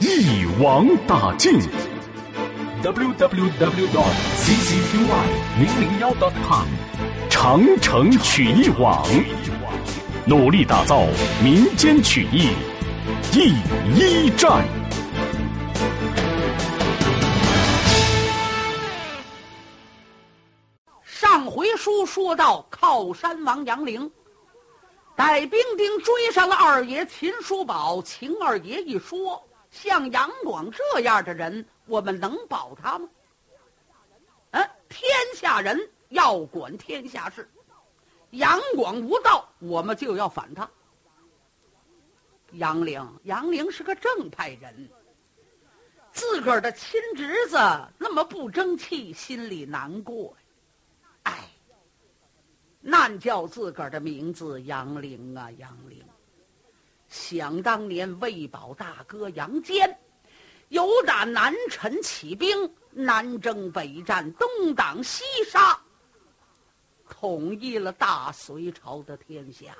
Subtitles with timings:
[0.00, 1.60] 一网打尽。
[2.82, 4.96] www dot ccqy
[5.58, 6.14] 零零幺
[6.48, 6.66] com。
[7.28, 9.06] 长城曲艺网，
[10.24, 11.06] 努力打造
[11.42, 12.48] 民间曲艺
[13.30, 13.52] 第
[13.94, 14.66] 一站。
[21.04, 24.10] 上回书说到靠山王杨凌，
[25.14, 28.00] 带兵丁追上了二爷秦叔宝。
[28.02, 33.08] 秦二爷一说：“像杨广这样的人，我们能保他吗？”
[34.52, 35.90] 嗯，天下人。
[36.10, 37.48] 要管天下事，
[38.30, 40.68] 杨广无道，我们就要反他。
[42.54, 44.88] 杨凌，杨凌是个正派人，
[46.10, 47.56] 自个儿的亲侄子
[47.96, 50.36] 那么不争气，心里难过。
[51.22, 51.48] 哎，
[52.80, 56.04] 难叫自个儿的名字杨凌啊，杨凌。
[57.10, 59.98] 想当年，魏宝大哥杨坚，
[60.68, 65.78] 有打南陈起兵，南征北战，东挡西杀。
[67.08, 69.76] 统一了大隋朝的天下，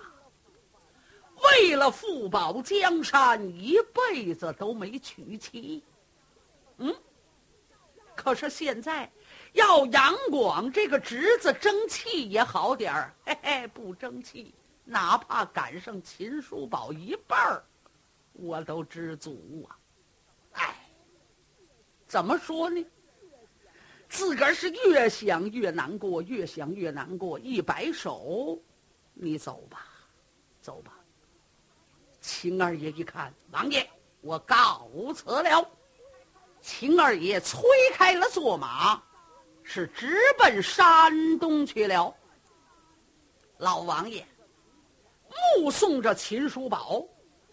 [1.36, 5.82] 为了富保江山，一辈子都没娶妻。
[6.78, 6.92] 嗯，
[8.16, 9.08] 可是现在
[9.52, 14.52] 要杨广这个侄子争气也好点儿，嘿嘿，不争气，
[14.90, 17.62] 哪怕赶上秦叔宝一半儿，
[18.32, 19.78] 我都知足啊。
[20.54, 20.74] 哎，
[22.08, 22.84] 怎么说呢？
[24.08, 27.38] 自个儿是越想越难过，越想越难过。
[27.38, 28.60] 一摆手，
[29.14, 29.86] 你走吧，
[30.60, 30.92] 走吧。
[32.20, 33.88] 秦二爷一看，王爷，
[34.22, 35.64] 我告辞了。
[36.60, 37.62] 秦二爷催
[37.94, 39.00] 开了坐马，
[39.62, 42.12] 是直奔山东去了。
[43.58, 44.26] 老王爷
[45.56, 47.04] 目送着秦叔宝，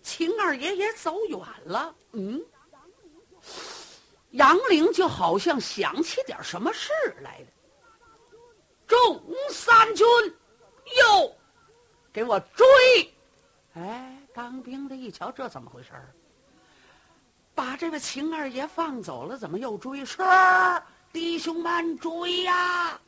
[0.01, 1.95] 秦二爷也走远了。
[2.11, 2.41] 嗯。
[4.31, 7.45] 杨凌就好像想起点什么事来了。
[8.85, 10.05] 众三军，
[11.03, 11.35] 哟，
[12.11, 12.65] 给我追！
[13.75, 16.13] 哎，当兵的一瞧，这怎么回事儿？
[17.55, 20.05] 把这位秦二爷放走了，怎么又追？
[20.05, 20.17] 是，
[21.11, 22.99] 弟兄们追呀！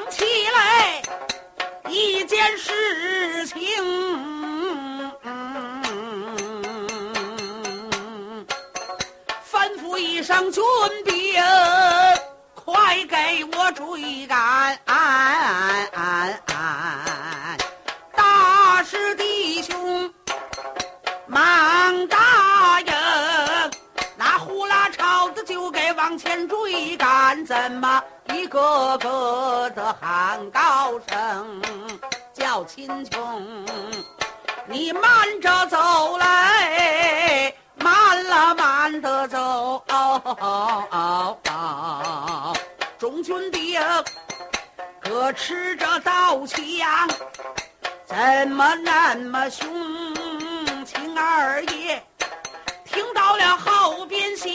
[0.00, 0.24] 想起
[0.56, 1.02] 来
[1.90, 3.58] 一件事情，
[9.52, 10.62] 吩咐一声军
[11.04, 11.42] 兵，
[12.54, 14.78] 快给我追赶！
[18.16, 20.10] 大师弟兄，
[21.26, 22.94] 忙答应，
[24.16, 28.02] 那呼啦抄子就该往前追赶，怎么？
[28.50, 31.62] 哥哥的喊高声
[32.34, 33.64] 叫秦琼，
[34.66, 42.56] 你慢着走嘞，慢了慢的走，哦哦哦哦哦，
[42.98, 43.80] 中军兵
[45.00, 46.58] 可吃着刀枪，
[48.04, 49.64] 怎么那么凶？
[50.84, 52.02] 秦二爷
[52.84, 54.50] 听到了后边厢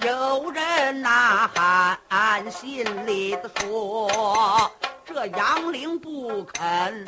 [0.00, 1.93] 有人呐喊。
[2.14, 4.70] 俺心里的说，
[5.04, 7.04] 这杨凌不肯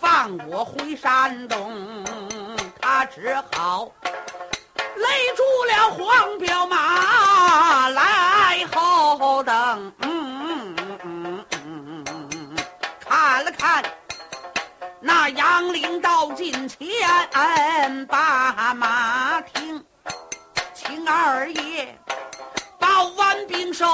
[0.00, 2.04] 放我回山东，
[2.80, 3.90] 他只好
[4.94, 9.92] 勒住了黄骠马来后等。
[10.02, 10.76] 嗯
[13.00, 13.82] 看了看，
[15.00, 19.84] 那杨凌到近前，把马停，
[20.72, 21.98] 秦二爷。
[23.16, 23.86] 万兵守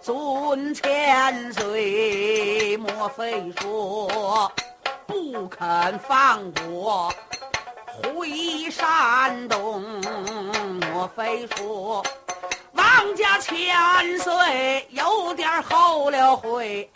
[0.00, 4.50] 尊千岁，莫非说
[5.06, 7.12] 不肯放过
[7.86, 9.82] 回山东？
[10.92, 12.04] 莫非说
[12.72, 16.88] 王家千岁有点后了悔？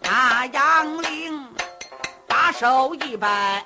[0.00, 1.48] 那杨凌
[2.26, 3.64] 把手一摆，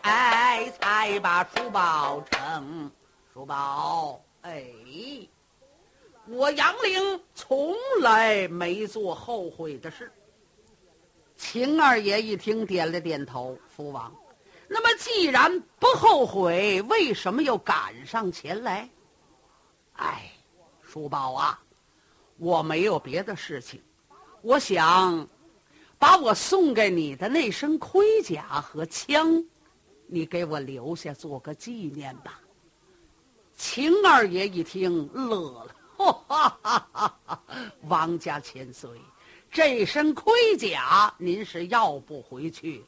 [0.80, 2.90] 才把书包成。
[3.32, 4.64] 书包，哎。
[6.26, 10.10] 我杨凌从来没做后悔的事。
[11.36, 13.58] 秦二爷一听，点了点头。
[13.68, 14.10] 父王，
[14.66, 18.88] 那么既然不后悔，为什么又赶上前来？
[19.96, 20.32] 哎，
[20.80, 21.60] 叔宝啊，
[22.38, 23.82] 我没有别的事情，
[24.40, 25.28] 我想
[25.98, 29.44] 把我送给你的那身盔甲和枪，
[30.06, 32.40] 你给我留下做个纪念吧。
[33.56, 35.76] 秦二爷一听，乐了。
[35.96, 36.58] 哈哈
[36.92, 37.18] 哈！
[37.24, 37.42] 哈
[37.82, 38.90] 王家千岁，
[39.50, 42.84] 这身盔甲您是要不回去？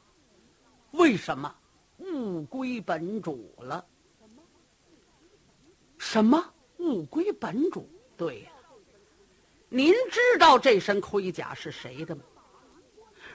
[0.90, 1.54] 为什么？
[1.98, 3.84] 物归本主了。
[5.98, 6.44] 什么？
[6.78, 7.88] 物归本主？
[8.16, 8.50] 对了，
[9.68, 12.22] 您知道这身盔甲是谁的吗？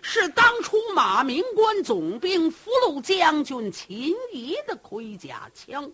[0.01, 5.89] 是当初马明关总兵俘虏将军秦仪的盔甲枪。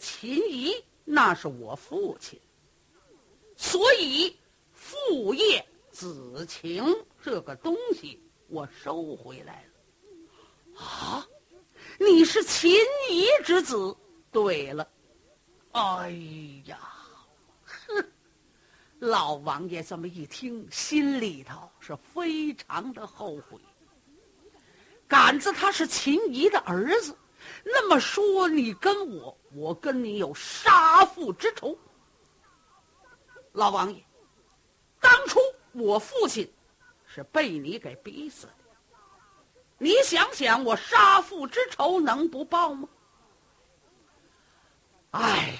[0.00, 0.74] 秦仪。
[1.04, 2.40] 那是我父亲，
[3.56, 4.36] 所以
[4.72, 6.84] 父业子情
[7.20, 10.80] 这个东西我收回来了。
[10.80, 11.26] 啊，
[11.98, 12.70] 你是秦
[13.10, 13.96] 仪之子？
[14.30, 14.88] 对了，
[15.72, 16.10] 哎
[16.66, 16.78] 呀，
[17.64, 18.04] 哼！
[19.00, 23.58] 老王爷这么一听，心里头是非常的后悔。
[25.08, 27.16] 杆子他是秦仪的儿子。
[27.64, 31.76] 那么说，你跟我，我跟你有杀父之仇。
[33.52, 34.02] 老王爷，
[35.00, 35.40] 当初
[35.72, 36.50] 我父亲
[37.06, 38.52] 是被你给逼死的。
[39.78, 42.88] 你想想，我杀父之仇能不报吗？
[45.12, 45.58] 哎，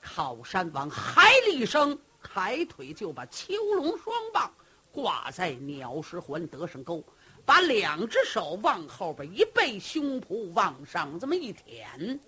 [0.00, 4.52] 靠山王嗨了一声，抬腿就把秋龙双棒
[4.92, 7.02] 挂在鸟石环得胜沟。
[7.50, 12.20] 把两只手往后边一背，胸脯往上这么一舔，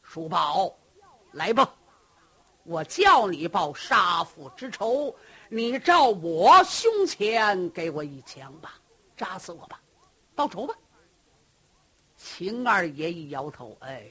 [0.00, 0.72] 叔宝，
[1.32, 1.74] 来吧，
[2.62, 5.12] 我叫你报杀父之仇，
[5.48, 8.74] 你照我胸前给我一枪吧，
[9.16, 9.80] 扎死我吧，
[10.36, 10.74] 报仇吧。
[12.16, 14.06] 秦二爷一摇头，哎，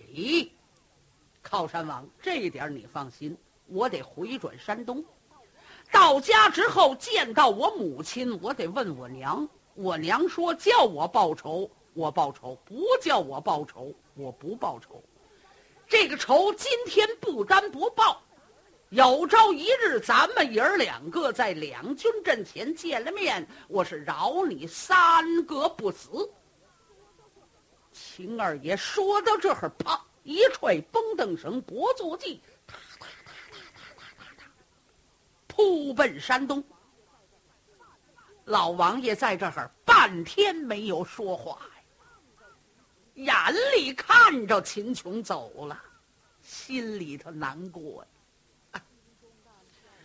[1.42, 5.02] 靠山王，这点你放心，我得回转山东，
[5.90, 9.48] 到家之后见到我母亲，我得问我娘。
[9.82, 15.02] 我娘说：“叫我报仇，我报仇；不叫我报仇，我不报仇。
[15.88, 18.22] 这个仇今天不单不报，
[18.90, 26.30] 有朝一日咱们爷儿两个在两军阵前见了面，我是饶你三个不死。”
[27.94, 34.44] 秦二爷说到这儿，啪一踹绷凳绳，拨坐骑，哒哒哒哒哒哒哒哒，
[35.48, 36.62] 扑奔山东。
[38.50, 41.62] 老王爷在这儿半天没有说话
[43.14, 45.80] 呀，眼里看着秦琼走了，
[46.42, 48.04] 心里头难过
[48.74, 48.82] 呀，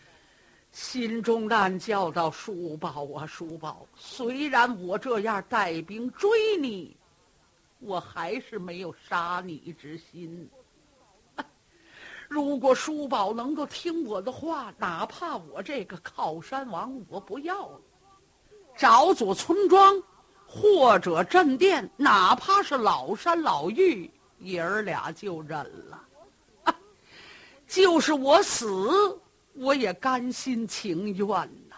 [0.70, 3.86] 心中暗叫道：“叔宝啊，叔宝！
[3.96, 6.28] 虽然我这样带兵追
[6.60, 6.94] 你，
[7.78, 10.46] 我还是没有杀你之心。
[12.28, 17.80] 如果叔宝能够听我的话，哪怕我这个靠山王我不要了。”
[18.76, 20.02] 找座村庄，
[20.46, 26.04] 或者镇店，哪怕是老山老峪，爷儿俩就忍了。
[27.66, 28.66] 就是我死，
[29.54, 31.26] 我也甘心情愿
[31.68, 31.76] 呐。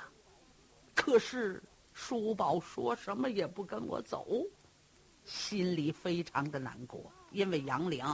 [0.95, 1.63] 可是
[1.93, 4.27] 叔宝说什么也不跟我走，
[5.25, 8.05] 心里非常的难过，因为杨凌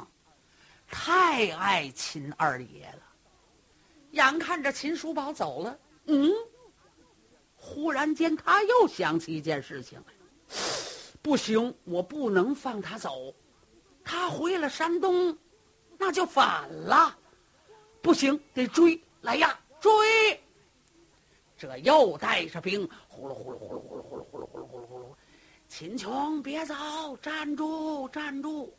[0.89, 3.03] 太爱秦二爷了。
[4.11, 6.31] 眼看着秦叔宝走了，嗯。
[7.65, 10.03] 忽然间，他又想起一件事情，
[11.23, 13.33] 不行，我不能放他走，
[14.03, 15.39] 他回了山东，
[15.97, 17.17] 那就反了，
[18.03, 19.91] 不行，得追来呀，追！
[21.57, 25.05] 这又带着兵，呼噜呼噜呼噜呼噜呼噜呼噜呼噜呼噜呼噜，
[25.69, 26.75] 秦琼别走，
[27.23, 28.75] 站住，站住！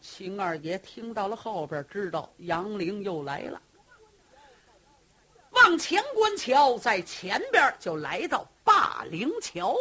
[0.00, 3.60] 秦二爷听到了后边，知道杨凌又来了。
[5.62, 9.76] 望前关桥在前边，就来到霸陵桥。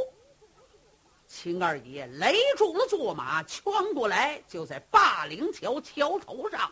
[1.27, 3.63] 秦二爷勒住了坐马，圈
[3.95, 6.71] 过来，就在霸陵桥桥头上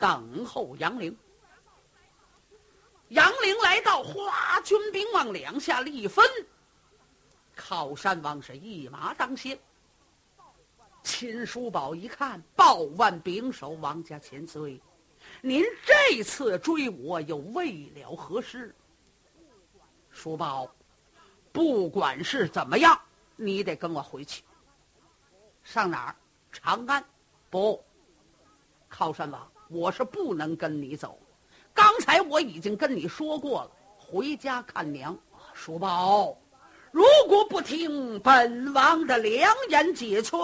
[0.00, 1.16] 等候杨凌。
[3.10, 6.24] 杨凌来到，哗，军兵往两下一分。
[7.54, 9.56] 靠山王是一马当先。
[11.04, 14.80] 秦叔宝一看，报万兵手王家千岁，
[15.40, 18.74] 您这次追我又为了何事？
[20.10, 20.70] 叔宝，
[21.52, 23.00] 不管是怎么样，
[23.36, 24.42] 你得跟我回去。
[25.62, 26.16] 上哪儿？
[26.52, 27.04] 长安？
[27.48, 27.82] 不，
[28.88, 31.18] 靠山王，我是不能跟你走。
[31.72, 35.16] 刚才我已经跟你说过了，回家看娘。
[35.54, 36.36] 叔宝，
[36.90, 40.38] 如果不听本王的良言解劝。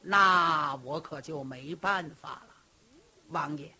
[0.00, 2.45] 那我可就没办法，
[3.28, 3.70] 王爷，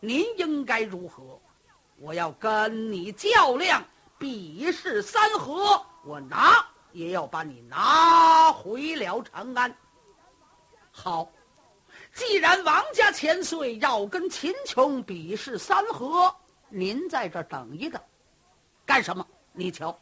[0.00, 1.40] 您应该如何？
[1.96, 3.82] 我要跟你较量，
[4.18, 9.74] 比试三合，我拿也要把你拿回了长安。
[10.90, 11.30] 好，
[12.14, 16.34] 既然王家千岁要跟秦琼比试三合，
[16.68, 18.00] 您在这等一等，
[18.84, 19.26] 干什么？
[19.52, 19.96] 你瞧，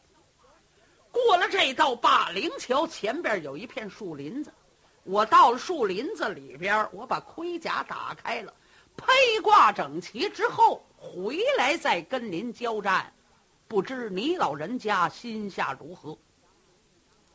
[1.10, 4.52] 过了这道霸陵桥，前边有一片树林子。
[5.04, 8.54] 我到了树林子里边，我把盔甲打开了，
[8.96, 13.12] 披挂整齐之后，回来再跟您交战，
[13.66, 16.16] 不知你老人家心下如何？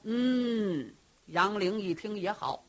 [0.03, 0.93] 嗯，
[1.25, 2.63] 杨凌一听也好，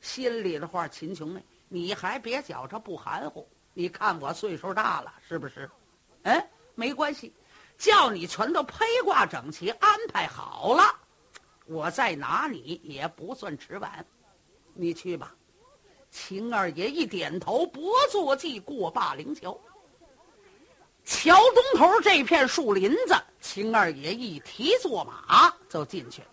[0.00, 5.70] 心里的话，秦琼呢，你还别觉着不含糊，你看我岁数大了，是不是？
[6.24, 7.32] 哎，没关系，
[7.78, 10.82] 叫你全都披挂整齐，安排好了，
[11.64, 14.04] 我再拿你也不算迟晚。
[14.80, 15.34] 你去吧，
[16.08, 19.58] 秦二爷一点头，不坐骑过霸陵桥。
[21.04, 26.28] 桥东头这片树林子，秦二爷一提坐马就进去了。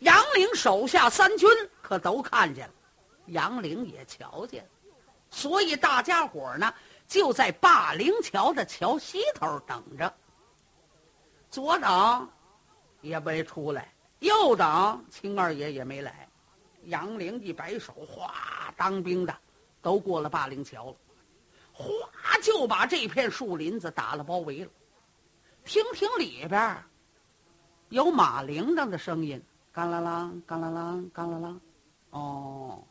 [0.00, 1.48] 杨凌手下三军
[1.80, 2.74] 可都看见了，
[3.28, 4.70] 杨凌也瞧见了，
[5.30, 6.74] 所以大家伙呢
[7.08, 10.12] 就在霸陵桥的桥西头等着。
[11.48, 12.28] 左等
[13.00, 16.28] 也没出来，右等秦二爷也没来。
[16.86, 19.36] 杨凌一摆手，哗，当兵的
[19.82, 20.96] 都过了霸陵桥了，
[21.72, 21.86] 哗
[22.42, 24.70] 就把这片树林子打了包围了。
[25.64, 26.82] 听听里边
[27.88, 31.60] 有马铃铛的声音，嘎啦啦，嘎啦啦，嘎啦啦。
[32.10, 32.84] 哦，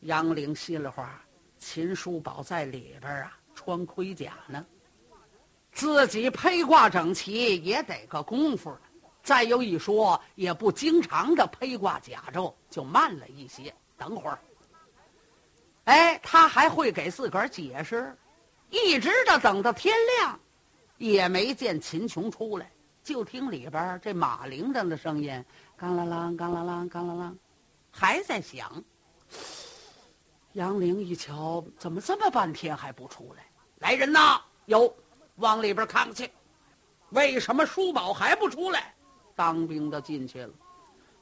[0.00, 1.22] 杨凌心里话，
[1.58, 4.64] 秦叔宝在里边啊，穿盔甲呢，
[5.70, 8.76] 自己披挂整齐也得个功夫。
[9.22, 13.72] 再有一说，也不经常的披挂甲胄，就慢了一些。
[13.96, 14.38] 等会儿，
[15.84, 18.16] 哎，他还会给自个儿解释，
[18.70, 20.40] 一直的等到天亮，
[20.98, 22.68] 也没见秦琼出来。
[23.04, 25.44] 就听里边这马铃铛的声音，
[25.76, 27.32] 刚啷啷，刚啷啷，刚啷啷，
[27.90, 28.82] 还在响。
[30.54, 33.44] 杨凌一瞧，怎么这么半天还不出来？
[33.78, 34.92] 来人呐，有，
[35.36, 36.30] 往里边看看去。
[37.10, 38.94] 为什么叔宝还不出来？
[39.34, 40.50] 当兵的进去了，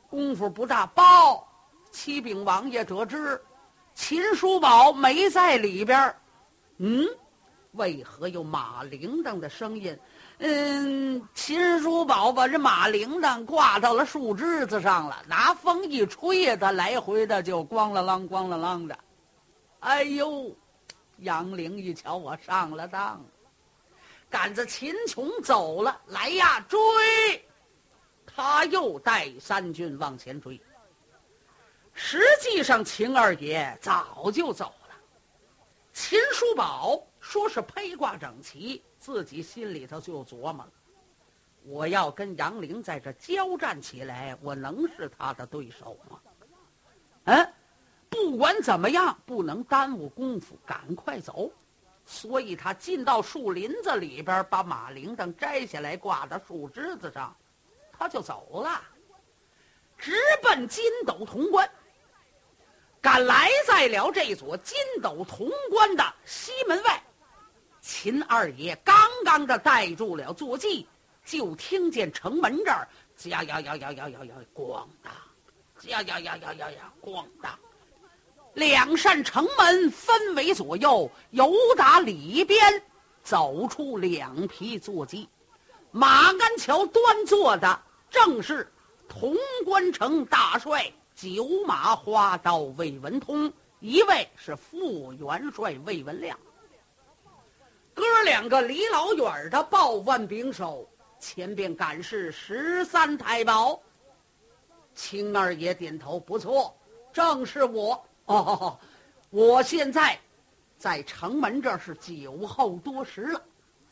[0.08, 0.86] 功夫不大。
[0.86, 1.46] 报，
[1.90, 3.40] 启禀王爷，得知
[3.94, 6.14] 秦叔宝没在里边
[6.78, 7.06] 嗯，
[7.72, 9.98] 为何有马铃铛的声音？
[10.38, 18.98] 嗯，秦叔宝把这马铃铛挂到了树枝子上了，拿风一吹它，来回的就咣啷啷、咣啷啷的。
[19.80, 20.50] 哎呦，
[21.18, 23.22] 杨凌一瞧，我上了当，
[24.30, 26.78] 赶着秦琼走了，来呀，追！
[28.40, 30.59] 他又带三军往前追。
[31.92, 34.97] 实际上，秦二爷早就走了。
[35.92, 40.73] 秦叔宝说是披挂整齐，自己心里头就琢磨了：
[41.64, 46.18] 我要跟杨凌在这交战起来，我能是他的对手吗？
[47.25, 47.52] 嗯，
[48.09, 51.52] 不管怎么样，不能耽误功夫，赶快走。
[52.06, 57.37] 所以他进到树林子里边，把马铃铛摘下来，挂到树枝子上。
[58.00, 58.80] 他就走了，
[59.99, 61.71] 直奔金斗潼关。
[62.99, 67.02] 赶来在了这座金斗潼关的西门外，
[67.83, 70.88] 秦二爷刚刚的带住了坐骑，
[71.26, 72.88] 就听见城门这儿
[73.25, 75.12] 呀呀呀呀呀呀呀咣当，
[75.90, 77.59] 呀呀呀呀呀呀咣当，
[78.54, 82.83] 两扇城门分为左右，由打里边
[83.23, 85.28] 走出两匹坐骑，
[85.90, 87.83] 马鞍桥端坐的。
[88.10, 88.70] 正是
[89.08, 96.38] 潼关城大帅九马花刀魏文通，一位是副元帅魏文亮。
[97.94, 100.88] 哥两个离老远的报万兵手，
[101.18, 103.80] 前边赶是十三太保。
[104.94, 106.76] 青二爷点头，不错，
[107.12, 108.04] 正是我。
[108.26, 108.78] 哦，
[109.30, 110.18] 我现在
[110.76, 113.42] 在城门这是酒后多时了，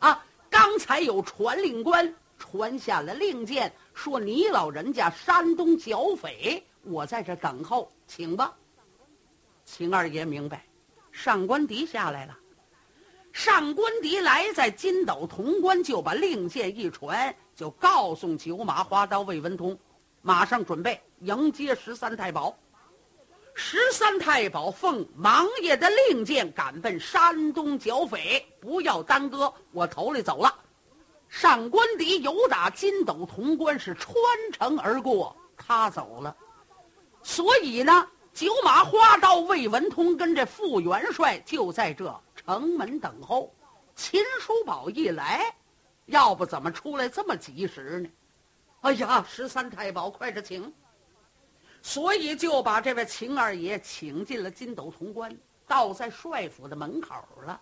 [0.01, 0.25] 啊。
[0.51, 8.55] 刚才有传令官传下了令箭，说你老人家山东剿匪，我在这等候，请吧。
[9.65, 10.65] 秦二爷明白，
[11.13, 12.37] 上官迪下来了。
[13.33, 19.79] 上官迪来在金斗潼关，就把令箭一传，就告诉九马花刀魏文通，
[20.23, 22.57] 马上准备迎接十三太保。
[23.55, 30.55] 十三太保奉王爷的令箭，赶奔山东剿匪，不要耽搁，我头里走了。
[31.29, 34.15] 上官迪由打金斗潼关是穿
[34.53, 36.37] 城而过，他走了，
[37.23, 38.09] 所以呢。
[38.35, 43.53] 九马花刀魏文通跟这副元帅就在这城门等候。
[43.97, 45.53] 秦叔宝一来，
[46.07, 48.09] 要不怎么出来这么及时呢？
[48.83, 50.73] 哎呀，十三太保，快着请！
[51.83, 57.61] 所以就把这位秦二爷请进了金斗潼关，倒在帅府的门口了。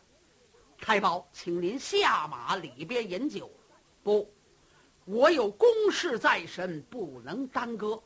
[0.78, 3.50] 太保，请您下马里边饮酒。
[4.06, 4.32] 不，
[5.04, 8.00] 我有公事在身，不能耽搁。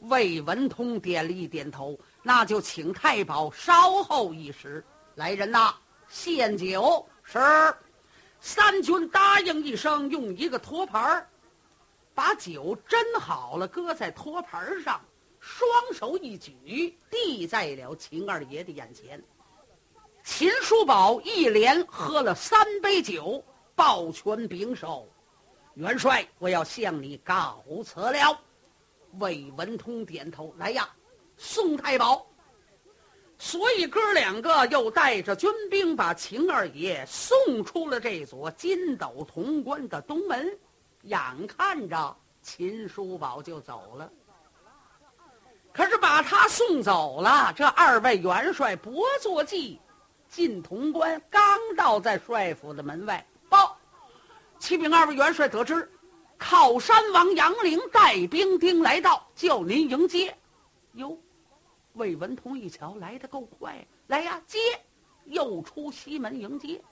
[0.00, 1.96] 魏文通点了一点头。
[2.24, 4.84] 那就请太保稍后一时。
[5.14, 5.72] 来人呐，
[6.08, 7.06] 献酒。
[7.22, 7.38] 是，
[8.40, 11.24] 三军答应一声，用一个托盘
[12.16, 15.00] 把酒斟好了，搁在托盘上，
[15.38, 19.22] 双手一举，递在了秦二爷的眼前。
[20.24, 23.44] 秦叔宝一连喝了三杯酒，
[23.76, 25.08] 抱拳拱手
[25.74, 28.38] ：“元帅，我要向你告辞了。”
[29.20, 30.88] 魏文通点头：“来呀。”
[31.36, 32.24] 宋太保，
[33.38, 40.56] 所以哥两个又带着军兵把秦二爷送出了这座金斗潼关的东门，
[41.02, 44.08] 眼看着秦叔宝就走了。
[45.72, 49.80] 可是把他送走了，这二位元帅不作计，
[50.28, 51.42] 进潼关刚
[51.76, 53.26] 到在帅府的门外，
[54.64, 55.86] 启禀二位元帅，得知
[56.38, 60.34] 靠山王杨凌带兵丁来到，叫您迎接。
[60.94, 61.18] 哟。
[61.92, 64.58] 魏文通一瞧，来的够快，来呀，接！
[65.26, 66.82] 又出西门迎接。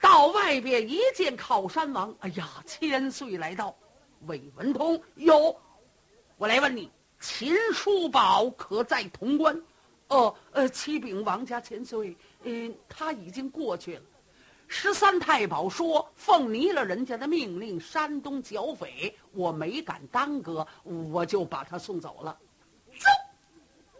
[0.00, 3.74] 到外边一见靠山王，哎呀，千岁来到。
[4.28, 5.60] 魏文通，哟，
[6.36, 9.60] 我来问你，秦叔宝可在潼关？
[10.06, 14.02] 哦，呃，启禀王家千岁，嗯，他已经过去了。
[14.72, 22.38] 十三太保说，奉你了人家的命令，山东剿匪，我没敢耽搁，我就把他送走了。
[22.96, 23.08] 走，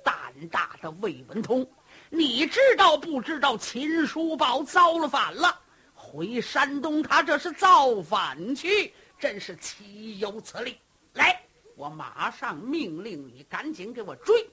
[0.04, 1.68] 胆大的魏文通，
[2.08, 3.58] 你知道不知道？
[3.58, 5.58] 秦叔宝遭了反了，
[5.92, 10.78] 回山东，他这是造反去，真是岂有此理！
[11.14, 11.42] 来，
[11.74, 14.48] 我马上命令你，赶紧给我追，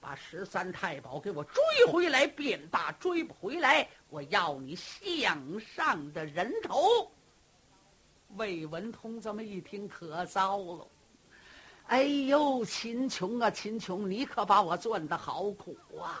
[0.00, 2.92] 把十三太保给我追回来便罢。
[2.92, 7.10] 追不回来，我要你项上的人头。
[8.36, 10.86] 魏文通这么一听，可糟了。
[11.86, 16.20] 哎呦，秦琼啊，秦琼，你可把我赚的好苦啊！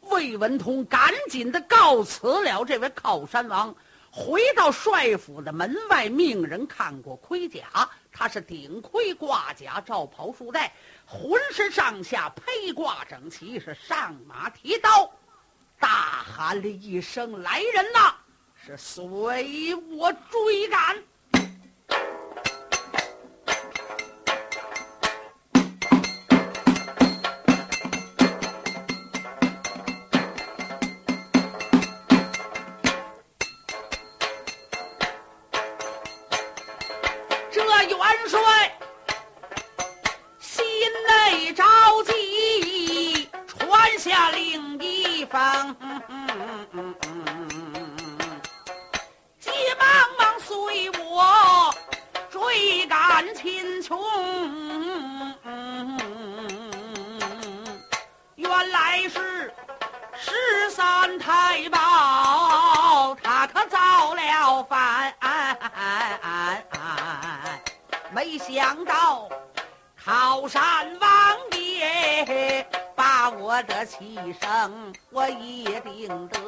[0.00, 3.74] 魏文通赶紧的告辞了这位靠山王，
[4.10, 10.72] 回到帅府的门外，命人看过盔甲，他是顶盔挂甲，罩袍束带，
[11.04, 15.12] 浑身上下披挂整齐，是上马提刀，
[15.78, 18.14] 大喊了一声：“来人呐！
[18.54, 20.96] 是随我追赶。”
[38.28, 38.40] 帅
[40.40, 40.64] 心
[41.06, 41.62] 内着
[42.04, 45.95] 急，传下令一封。
[68.38, 69.28] 想到
[70.04, 70.60] 靠山
[71.00, 76.38] 王爷把我的气声，我一定得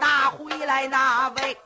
[0.00, 0.86] 拿回来。
[0.88, 1.56] 那位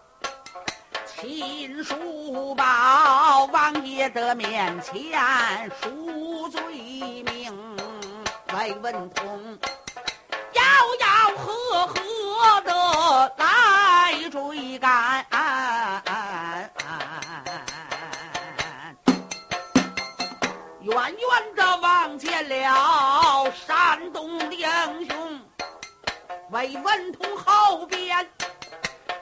[1.06, 6.60] 秦叔宝王爷的面前赎罪
[7.22, 7.76] 名，
[8.54, 9.58] 魏文通
[10.52, 10.62] 要
[11.00, 15.26] 要喝喝的来追赶。
[22.44, 24.66] 了山东的英
[25.08, 25.40] 雄
[26.50, 28.28] 魏文通后边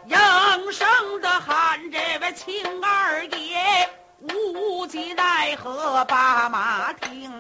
[0.07, 2.33] 应声的喊这位。
[2.33, 3.89] 秦二爷
[4.21, 7.33] 无计奈何，把马停，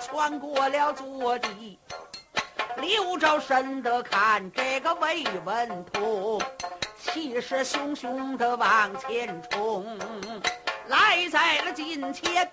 [0.00, 1.78] 穿过了坐地，
[2.76, 6.40] 留着神的看这个魏文通，
[6.98, 9.98] 气势汹汹的往前冲，
[10.88, 12.50] 来在了近前，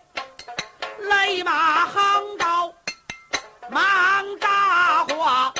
[1.08, 2.74] 雷马横刀，
[3.70, 5.54] 忙大话，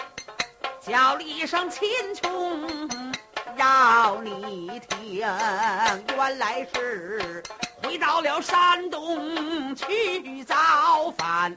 [0.82, 2.90] 叫了一声秦琼。
[3.56, 7.44] 要你听，原来是
[7.84, 10.56] 回到了山东去造
[11.18, 11.54] 反，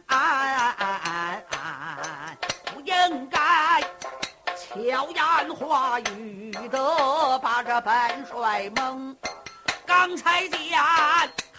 [2.66, 3.80] 不应该
[4.56, 9.16] 巧言化语的把这本帅蒙。
[9.86, 10.58] 刚才见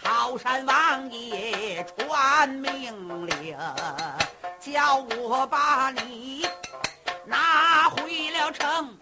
[0.04, 3.56] 桃山王爷传命令，
[4.60, 6.46] 叫我把你
[7.24, 8.94] 拿回了城。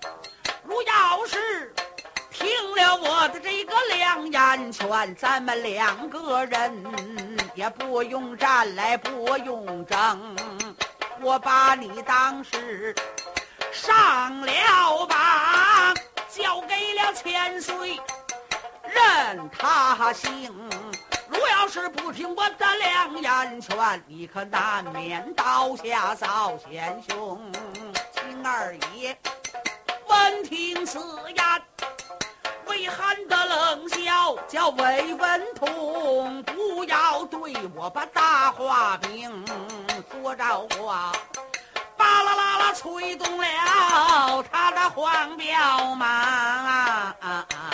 [0.63, 1.75] 如要是
[2.31, 10.37] 听了我的这个良言劝，咱们两个人也不用战来不用争，
[11.21, 12.95] 我把你当时
[13.73, 15.97] 上了榜，
[16.29, 18.01] 交给了千岁，
[18.95, 20.53] 任他行。
[21.29, 26.15] 如要是不听我的良言劝，你可难免刀下。
[26.15, 27.51] 遭险凶，
[28.13, 29.17] 秦二爷。
[30.07, 30.99] 闻听此
[31.35, 31.63] 言，
[32.67, 39.45] 微寒的冷笑，叫魏文通不要对我把大话明。
[40.11, 40.45] 说着
[40.77, 41.13] 话，
[41.97, 47.72] 巴啦啦啦催动了他的黄骠马，来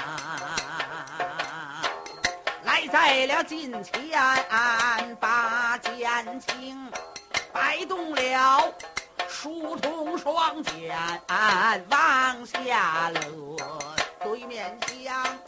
[2.88, 6.90] 在了近前，把剑轻
[7.52, 8.74] 摆动了。
[9.28, 10.96] 疏通双剑
[11.90, 13.56] 往下落，
[14.24, 15.38] 对面将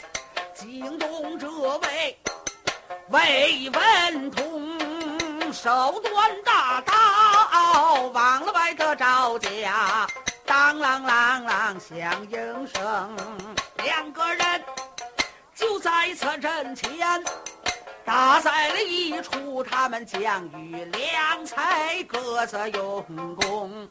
[0.55, 2.19] 惊动这位
[3.09, 6.93] 魏文通，手端大刀
[8.13, 10.07] 往了外的招架，
[10.47, 13.17] 当啷啷啷响应声，
[13.83, 14.63] 两个人
[15.61, 17.23] 就在此阵前。
[18.03, 23.89] 打在了一处，他们将与良才各自用功，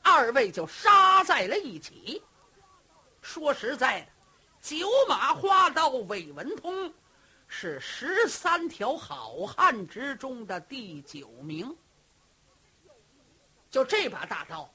[0.00, 2.22] 二位就杀在了一起。
[3.20, 4.06] 说实在的，
[4.62, 6.90] 九马花刀韦文通
[7.48, 11.76] 是十三条好汉之中的第九名。
[13.70, 14.72] 就这把大刀，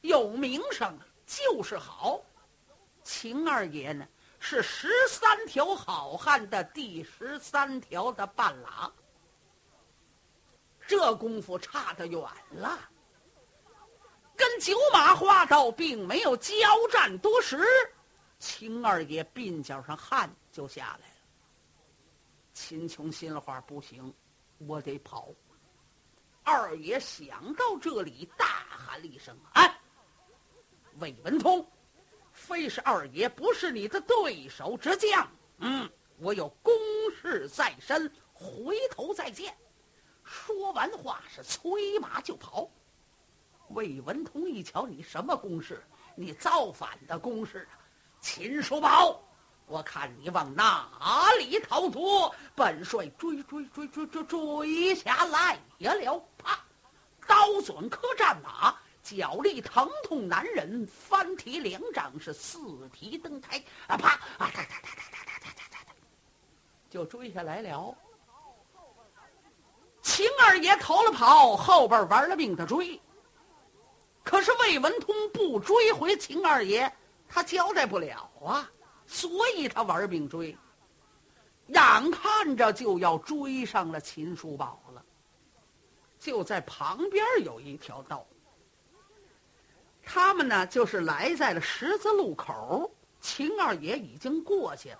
[0.00, 2.20] 有名声就是好。
[3.04, 4.06] 秦二爷呢？
[4.42, 8.90] 是十三条好汉的第十三条的半拉，
[10.88, 12.76] 这功夫差得远了。
[14.34, 16.54] 跟九马花刀并没有交
[16.90, 17.62] 战多时，
[18.38, 21.14] 秦二爷鬓角上汗就下来了。
[22.54, 24.12] 秦琼心里话不行，
[24.56, 25.28] 我得跑。
[26.42, 29.78] 二爷想到这里，大喊了一声：“哎，
[30.98, 31.64] 魏文通！”
[32.50, 36.74] 非是二爷不是你的对手之将，嗯，我有公
[37.22, 39.56] 事在身，回头再见。
[40.24, 42.68] 说完话是催马就跑。
[43.68, 45.80] 魏文通一瞧，你什么公事？
[46.16, 47.78] 你造反的公事啊！
[48.20, 49.22] 秦叔宝，
[49.66, 50.90] 我看你往哪
[51.38, 52.34] 里逃脱？
[52.56, 56.20] 本帅追追追追追追下来也了！
[56.36, 56.58] 啪，
[57.28, 58.76] 刀准磕战马。
[59.02, 62.58] 脚力疼痛难忍，翻蹄两掌是四
[62.92, 63.96] 蹄登台啊！
[63.96, 64.20] 啪啊！
[64.38, 65.92] 哒哒哒哒哒哒哒哒哒，
[66.88, 67.94] 就追下来了。
[70.02, 73.00] 秦二爷逃了跑，后边玩了命的追。
[74.22, 76.92] 可是魏文通不追回秦二爷，
[77.28, 78.70] 他交代不了啊，
[79.06, 80.56] 所以他玩命追。
[81.68, 85.02] 眼看着就要追上了秦叔宝了，
[86.18, 88.26] 就在旁边有一条道。
[90.12, 92.90] 他们呢，就是来在了十字路口。
[93.20, 94.98] 秦二爷已经过去了。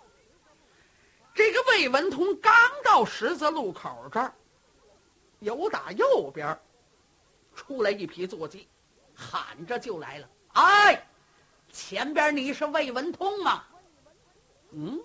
[1.34, 2.52] 这个魏文通刚
[2.84, 4.32] 到十字路口这儿，
[5.40, 6.56] 有打右边
[7.56, 8.68] 出来一匹坐骑，
[9.12, 11.04] 喊着就来了：“哎，
[11.72, 13.64] 前边你是魏文通吗？”
[14.70, 15.00] 嗯。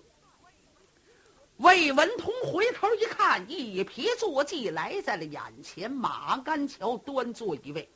[1.58, 7.89] 魏文通回头一看，一匹坐骑来在了眼前，马鞍桥端坐一位。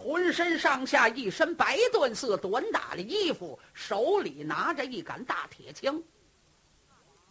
[0.00, 6.00] 浑身上下一身白缎色短打的衣服，手里拿着一杆大铁枪。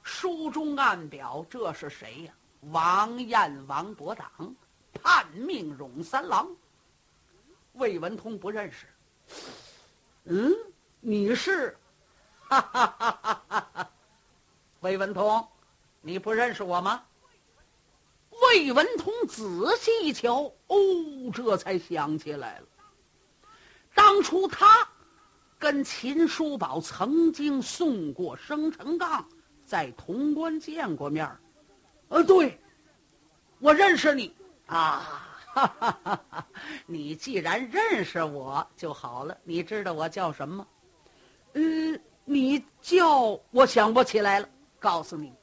[0.03, 2.33] 书中暗表这是谁呀？
[2.71, 4.29] 王彦、王伯党，
[4.91, 6.53] 叛命荣三郎。
[7.73, 8.85] 魏文通不认识。
[10.25, 10.53] 嗯，
[10.99, 11.77] 你是
[12.49, 13.89] 哈哈哈哈哈哈！
[14.81, 15.47] 魏文通，
[16.01, 17.01] 你不认识我吗？
[18.41, 20.77] 魏文通仔细一瞧，哦，
[21.33, 22.65] 这才想起来了。
[23.93, 24.87] 当初他
[25.57, 29.27] 跟秦叔宝曾经送过生辰纲，
[29.65, 31.29] 在潼关见过面
[32.09, 32.59] 呃，对，
[33.59, 34.33] 我认识你
[34.67, 35.23] 啊！
[35.53, 36.47] 哈哈哈哈
[36.85, 39.35] 你既然认识我就好了。
[39.43, 40.67] 你知道我叫什么？
[41.53, 44.47] 嗯，你叫我想不起来了。
[44.77, 45.33] 告诉你，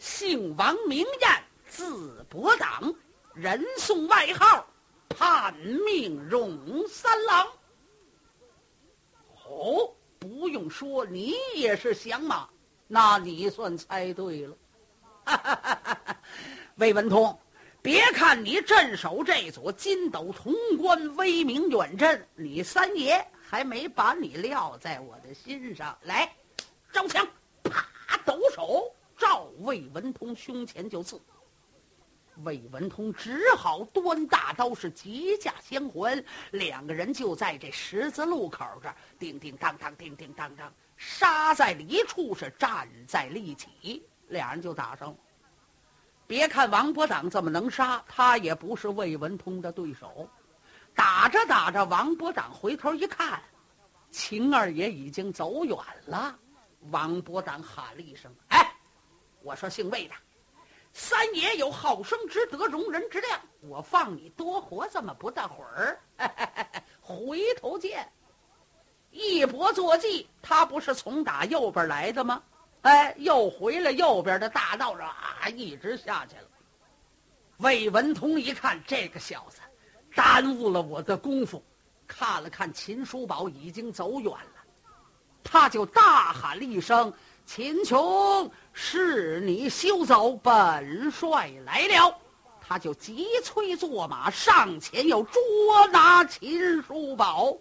[0.00, 1.44] 姓王，名燕。
[1.76, 2.94] 字伯党，
[3.34, 4.66] 人送外号
[5.14, 6.58] “叛命荣
[6.88, 7.46] 三郎”。
[9.44, 12.48] 哦，不用说，你也是响马，
[12.88, 14.56] 那你算猜对了。
[16.76, 17.38] 魏文通，
[17.82, 25.94] 别看你镇守这座金斗潼关，威名远震，你三爷还没把你撂在我的心上。
[26.04, 26.34] 来，
[26.90, 27.28] 招枪，
[27.64, 27.86] 啪，
[28.24, 31.20] 抖手，照魏文通胸前就刺。
[32.44, 36.24] 魏文通只好端大刀，是急驾相还。
[36.50, 45.16] 两个人就在这十字路口这，叮叮当当，叮叮当当，杀在离处，是战在一起，俩人就打上了。
[46.26, 50.28] 别看王伯党这么能杀，他也不是魏文通的对手。
[50.94, 53.40] 打着打着，王伯党回头一看，
[54.10, 56.36] 秦二爷已经走远了。
[56.90, 58.72] 王伯党喊了一声：“哎，
[59.42, 60.14] 我说姓魏的。”
[60.98, 66.00] 三爷有好生之德，容人之量，我放你多活这么不大会儿，
[67.02, 68.10] 回头见。
[69.10, 72.42] 一搏坐骑，他不是从打右边来的吗？
[72.80, 76.48] 哎，又回了右边的大道上啊，一直下去了。
[77.58, 79.60] 魏文通一看这个小子，
[80.14, 81.62] 耽误了我的功夫，
[82.06, 84.64] 看了看秦叔宝已经走远了，
[85.44, 87.12] 他就大喊了一声。
[87.46, 92.12] 秦琼，是你休走，本帅来了。
[92.60, 95.40] 他就急催坐马上前要捉
[95.92, 97.56] 拿秦叔宝。